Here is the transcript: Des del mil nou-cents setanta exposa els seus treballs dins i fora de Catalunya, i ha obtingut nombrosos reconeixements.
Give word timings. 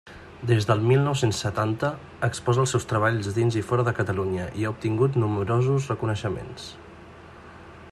Des 0.51 0.67
del 0.69 0.79
mil 0.91 1.01
nou-cents 1.07 1.41
setanta 1.45 1.91
exposa 2.29 2.63
els 2.63 2.73
seus 2.75 2.89
treballs 2.93 3.29
dins 3.37 3.59
i 3.61 3.63
fora 3.69 3.87
de 3.91 3.95
Catalunya, 4.01 4.49
i 4.63 4.65
ha 4.69 4.73
obtingut 4.77 5.23
nombrosos 5.25 5.89
reconeixements. 5.95 6.69